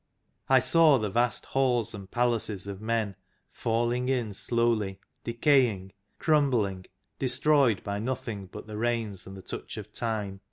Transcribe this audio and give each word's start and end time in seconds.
I 0.49 0.57
saw 0.57 0.97
the 0.97 1.11
vast 1.11 1.45
Halls 1.45 1.93
and 1.93 2.09
Palaces 2.09 2.65
of 2.65 2.81
men 2.81 3.15
falling 3.51 4.09
in 4.09 4.33
slowly, 4.33 4.99
decaying, 5.23 5.91
crumbling, 6.17 6.87
destroyed 7.19 7.83
by 7.83 7.99
nothing 7.99 8.47
but 8.47 8.65
the 8.65 8.77
rains 8.77 9.27
and 9.27 9.37
the 9.37 9.43
touch 9.43 9.77
of 9.77 9.91
Time. 9.93 10.39